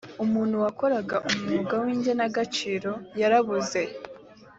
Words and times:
umuntu 0.23 0.55
wakoraga 0.63 1.15
umwuga 1.29 1.73
w 1.83 1.85
‘igenagaciro 1.95 2.91
yarabuze. 3.19 3.81